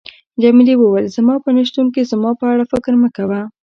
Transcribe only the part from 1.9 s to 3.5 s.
کې زما په اړه فکر مه کوه.